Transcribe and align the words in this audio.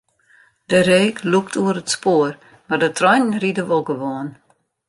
De 0.71 0.79
reek 0.89 1.17
lûkt 1.31 1.55
oer 1.61 1.77
it 1.81 1.93
spoar, 1.95 2.33
mar 2.67 2.79
de 2.83 2.89
treinen 2.97 3.39
ride 3.43 3.63
wol 3.67 3.83
gewoan. 3.89 4.27